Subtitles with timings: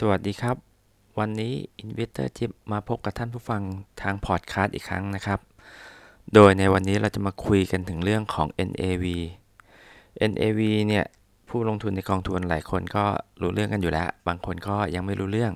[0.00, 0.56] สวัสดีครับ
[1.18, 3.62] วันนี้ Investor จิมาพบกับท่านผู้ฟัง
[4.02, 5.40] ทางพอดคาสต์อีกครั้งนะครับ
[6.34, 9.04] โดยในวันนี้เราจะมาคุยกันถึงเรื่องของ NAV
[10.30, 11.04] NAV เนี่ย
[11.48, 13.04] ผู้ลงทุนในกองทุนหลายคนก็
[13.40, 15.52] รู้เรื่องกันอยู่แล้ว บางคนก็ยังไม่รู้เรื่อง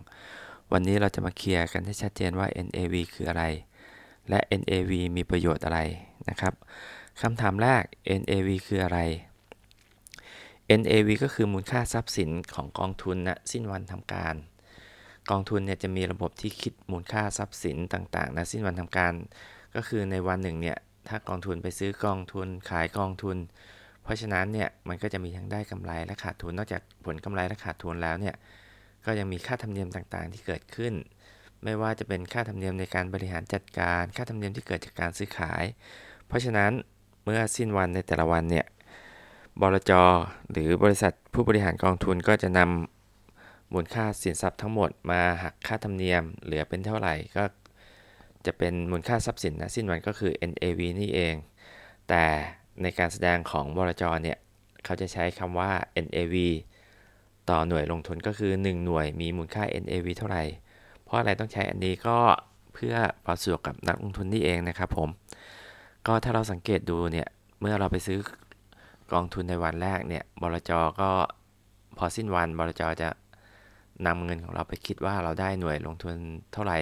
[0.73, 3.45] วันนี้เราจะมาเคลียร์กันให้ชัดเจนว่า NAV คืออะไร
[4.29, 5.79] และ NAV มีประโยชน์อะไร
[6.29, 6.55] นะครับ
[7.21, 7.83] คำถามแรก
[8.21, 8.99] NAV คืออะไร
[10.81, 14.35] NAV ก็คือมูลค่าทรัพย์สินของกองทุนณนะสิ้นวันทำการ
[15.31, 19.13] กองทุนเนี่ยจะมีระบบที่คิดมูลค่าทรัพย์สินต่างๆณนะสิ้นวันทำการ
[19.75, 20.77] ก็คือในวันหนึ่งเนี่ย
[21.09, 23.37] ถ้ากองทุนไปซื้อกองทุนขายกองทุน
[24.03, 28.35] เพราะฉะนั้นเนี่ยมันก็จะมีทั้งได้กำไรและขาดทุนนอกจากผลกำไรและขาดทุนแล้วเนี่ย
[29.07, 30.95] ก็ยังมีค่าธรรมเนียมต่างๆที่เกิดขึ้น
[31.65, 35.65] ไม่ว่าจะเป็นค่าธรรมเนียมในการบริหารจัดการ ค่าธรรมเนียมที่เกิดจากการซื้อขาย
[36.29, 36.71] เพราะฉะนั้น
[37.25, 38.67] เมื่อสิ้นวันในแต่ละวันเนี่ย
[39.61, 39.93] บลจ
[40.53, 47.45] หรือบริษัทผู้บริหารกองทุนก็จะนำมูลค่าสินทรัพย์ทั้งหมดมาหักค่าธรรมเนียม เหลือเป็นเท่าไหร่ก็
[48.47, 51.35] จะเป็นมูลค่าทรัพย์สินนะสิ้นวันก็คือ NAV นี่เอง
[52.09, 52.25] แต่
[52.83, 54.39] ในการแสดงของบลจเนี่ย
[54.85, 55.71] เขาจะใช้คำว่า
[56.07, 56.35] NAV
[57.51, 60.43] ต่อหน่วยลงทุนก็คือ 1 หน่วยมีมูลค่า NAV เท่าไหร่
[61.05, 62.19] เพราะอะไรต้องใช้อันนี้ก็
[62.75, 62.95] เพื่อ
[63.27, 65.09] ประสบกับนักลงทุนนี่เองนะครับผม
[66.07, 67.29] ก็ถ้าเราสังเกตดูเนี่ย
[67.61, 68.19] เมื่อเราไปซื้อ
[69.13, 71.11] กองทุนในวันแรกเนี่ยบลจก็
[71.99, 73.09] พอสิ้นวันบลจจะ
[74.07, 76.17] นำเงินของเราไปคิดว่าเราได้หน่วยลงทุน
[76.53, 76.79] เท่าไหร่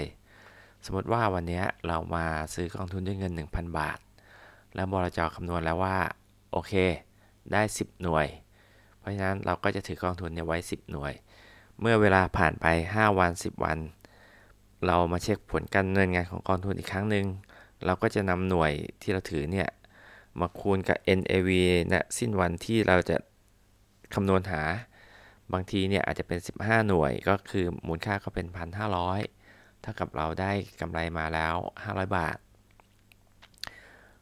[0.84, 3.98] สมมติว่าวันนี้เรามาซื้อกองทุนด้วยเงิน 1,000 บาท
[4.74, 5.96] แล้วบลจคำนวณแล้วว่า
[6.52, 6.72] โอเค
[7.52, 8.26] ได้ 10 หน่วย
[8.98, 11.12] เพราะฉะนั้นเราก็จะถือกองทุนเนี่ยไว้ 10 หน่วย
[11.80, 13.78] เมื่อเวลาผ่านไป 5 วัน 10 วัน
[14.86, 17.26] เรามาเช็คผลการเงินงานของกองทุนอีกครั้งหนึ่ง
[17.84, 19.68] เราก็จะนำหน่วยที่เราถือเนี่ย
[20.40, 21.50] มาคูณกับ NAV
[21.92, 23.16] นะสิ้นวันที่เราจะ
[24.14, 24.62] คำนวณหา
[25.52, 28.46] บางทีเนี่ยอาจจะเป็น 15 หน่วยก็คือมูลค่าก็เป็น
[29.14, 32.36] 1,500ถ้ากับเราได้กำไรมาแล้ว 500 บาท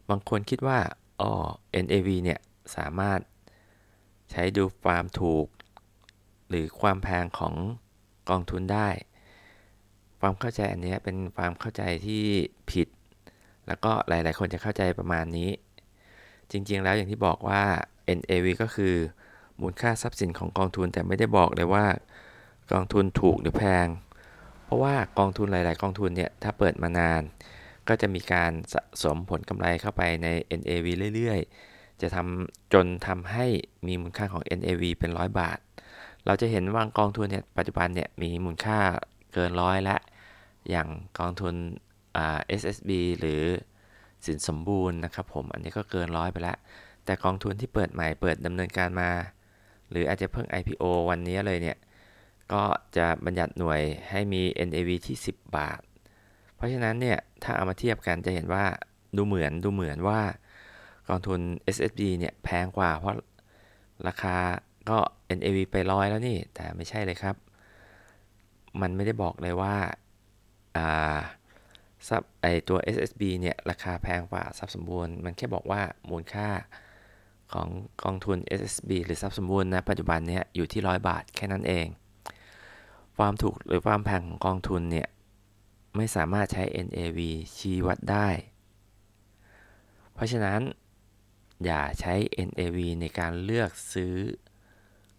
[0.09, 0.79] บางคนคิดว่า
[1.21, 1.33] อ๋อ
[1.85, 2.41] NAV เนี่ย
[2.77, 3.21] สามารถ
[4.31, 5.47] ใช้ดูความถูก
[6.49, 7.55] หรือความแพงของ
[8.31, 8.89] กองทุนได้
[10.21, 12.25] ความเข้าใจอันนี้เป็นความเข้าใจที่
[12.71, 12.89] ผิด
[13.67, 15.51] แล้วก็หลาย ๆ คนจะเข้าใจประมาณนี้
[16.55, 17.63] จริง ๆ แล้วอย่างที่บอกว่า
[18.19, 18.95] NAV ก็คือ
[19.61, 21.87] มูลค่าทรัพย์สินของกองทุนแต่ไม่ได้บอกเลยว่า
[22.73, 23.87] กองทุนถูกหรือแพง
[24.65, 27.23] เพราะว่ากองทุนหลาย ๆ กองทุนเนี่ยถ้าเปิดมานาน
[27.89, 30.29] ก็จะมีการสะสมผลกำไรเข้าไปใน
[30.61, 33.47] NAV เรื่อย ๆ จะทำจนทำให้
[33.87, 35.59] มีมูลค่าของ NAV เป็นร้อยบาท
[36.27, 38.79] เราจะเห็นว่ากองทุนเนี่ยปัจจุบันเนี่ยมีมูลค่า
[39.35, 39.97] เกินร้อยละ
[40.71, 40.89] อย่าง
[41.19, 41.55] กองทุน
[42.61, 43.43] SSB หรือ
[44.27, 46.57] สินสมบูรณ์นะครับผมอันนี้ก็เกินร้อยไปแล้ว
[47.05, 49.11] แต่กองทุนที่เปิดใหม่เปิดดำเนินการมา
[49.91, 51.79] หรืออาจจะเพิ่ง IPO วันนี้เลยเนี่ย
[52.53, 52.63] ก็
[52.97, 53.81] จะบัญญัติหน่วย
[54.11, 55.81] ให้มี NAV ที่ 10 บาท
[56.57, 58.65] เพราะฉะนั้นเนี่ย ถ้าเอามาเทียบกันจะเห็นว่า
[59.17, 60.21] ดูเหมือนดูเหมือนว่า
[61.09, 61.41] กองทุน
[61.77, 63.15] SSB เนี่ยแพงกว่า เพราะ
[64.07, 64.37] ราคา
[64.91, 64.99] ก็
[65.39, 67.37] NAV ไปร้อยแล้วนี่ แต่ไม่ใช่เลยครับ
[68.81, 69.75] มันไม่ได้บอกเลยว่า
[70.77, 71.19] อ่า
[72.09, 76.49] ซับไอตัว SSB เนี่ยราคาแพงกว่าทรัพย์สมบูรณ์ มันแค่บอกว่ามูลค่า
[77.53, 77.69] ของ
[78.05, 81.87] กองทุน SSB หรือทรัพย์สมบูรณ์นะปัจจุบันเนี่ยอยู่ที่ร้อยบาทแค่นั้นเอง
[83.17, 85.09] ความถูกหรือความแพงของกองทุนเนี่ย
[85.97, 87.19] ไม่สามารถใช้ NAV
[87.57, 88.29] ชี้วัดได้
[90.15, 90.61] เพราะฉะนั้น
[91.65, 92.15] อย่าใช้
[92.49, 94.17] NAV ในการเลือกซื้อ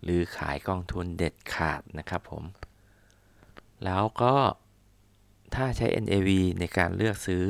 [0.03, 2.43] หรือขายกองทุนเด็ดขาดนะครับผม
[3.85, 4.35] แล้วก็
[5.53, 6.29] ถ้าใช้ NAV
[6.59, 7.45] ในการเลือกซื้อ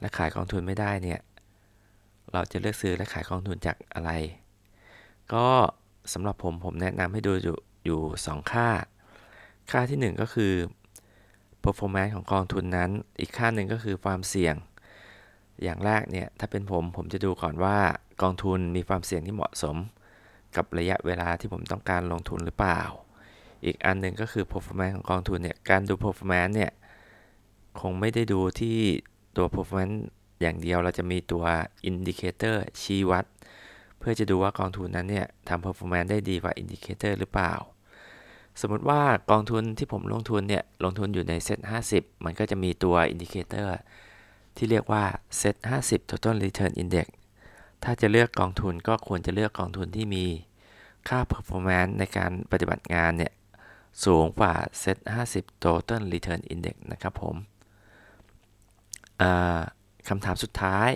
[0.00, 1.20] และขายกองทุนไม่ได้เนี่ย
[2.32, 4.10] เราจะเลือกซื้อและขายกองทุนจากอะไร
[5.32, 5.46] ก็
[6.12, 7.56] สำหรับผมผมแนะนำให้ดูอยู่
[7.86, 8.68] อยู่ 2 ค่า
[9.70, 10.52] ค่าที่ 1 ก็คือ
[11.64, 12.90] performance ของกองทุนนั้น
[13.20, 14.54] อีกค่าหนึ่งก็คือความเสี่ยง
[15.62, 17.78] อย่างแรกเนี่ย ถ้าเป็นผมผมจะดูก่อนว่า
[18.22, 19.76] กองทุนมีความเสี่ยงที่เหมาะสม
[20.56, 22.80] กับระยะเวลาที่ผมต้องการลงทุนหรือเปล่า
[23.64, 26.72] อีกอันหนึ่งก็คือ performance ของกองทุนเนี่ย การดู performance เนี่ย
[27.80, 28.78] คงไม่ได้ดูที่
[29.36, 29.98] ตัว performance
[30.40, 31.44] อย่างเดียวเราจะมีตัว
[31.88, 33.24] indicator ชี้วัด
[33.98, 37.54] เพื่อจะดูว่ากองทุนนั้นเนี่ยทำ performance ได้ดีกว่า indicator หรือเปล่า
[38.60, 41.60] สมมติว่ากองทุนที่ผมลงทุนเนี่ยลงทุนอยู่ในเซ็ต
[41.92, 43.68] 50 มันก็จะมีตัว indicator
[44.56, 45.04] ที่เรียกว่า
[45.40, 47.06] set 50 total return index
[47.84, 50.24] ถ้าจะเลือกกองทุนก็ควรจะเลือกกองทุนที่มี
[51.08, 53.32] ค่า performance ในการปฏิบัติงานเนี่ย
[54.04, 54.98] สูงกว่า set
[55.30, 57.36] 50 total return index นะครับผม
[60.08, 60.90] คำถามสุดท้าย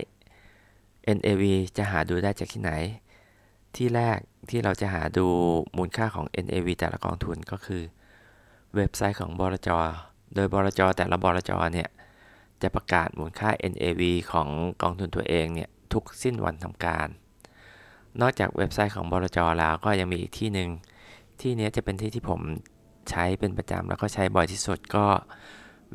[1.17, 1.43] NAV
[1.76, 2.73] จะหาดูได้จากที่ไหน
[3.76, 4.19] ที่แรก
[4.50, 5.26] ที่เราจะหาดู
[5.76, 7.82] มูลค่าของ NAV แต่ละกองทุนก็คือ
[8.75, 9.71] เว็บไซต์ของบลจ
[10.35, 11.88] โดยบลจ แต่ละบลจ เนี่ย
[12.62, 14.49] จะประกาศมูลค่า NAV ของ
[14.82, 17.09] กองทุนตัวเองเนี่ย ทุกสิ้นวันทำการ
[18.21, 20.71] นอกจากเว็บไซต์ของบลจ แล้วก็ยังมีอีกที่หนึ่ง
[21.41, 22.41] ที่นี้จะเป็นที่ที่ผม
[23.11, 25.06] ใช้เป็นประจำแล้วก็ใช้บ่อยที่สุดก็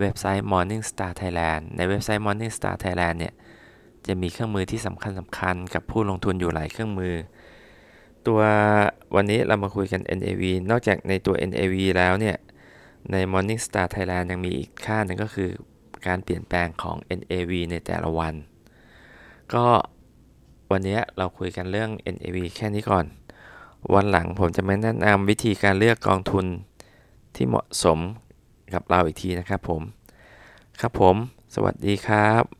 [0.02, 3.34] เว็บไซต์ Morningstar Thailand ในเว็บไซต์ Morningstar Thailand เนี่ย
[4.08, 7.16] จะมีเครื่องมือที่สำคัญสำคัญกับผู้ลงทุนอยู่หลายเครื่องมือ
[8.28, 8.42] ตัว
[9.16, 12.38] วันนี้เรามาคุยกัน NAV นอกจากในตัว NAV แล้วเนี่ย
[13.12, 15.50] ใน Morningstar Thailand ยังมีอีกค่าหนึ่งก็คือ
[16.08, 18.34] การเปลี่ยนแปลงของ NAV ในแต่ละวัน
[19.54, 19.66] ก็
[20.72, 23.06] วันนี้เราคุยกันเรื่อง NAV แค่นี้ก่อน
[23.94, 26.46] วันหลังผมจะมาแนะนำวิธีการเลือกกองทุน
[27.36, 28.00] ที่เหมาะสม
[28.74, 29.82] กับเราอีกทีนะครับผม
[30.82, 31.16] ครับผม
[31.56, 32.59] สวัสดีครับ